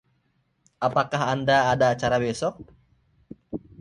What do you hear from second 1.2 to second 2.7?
Anda ada acara besok?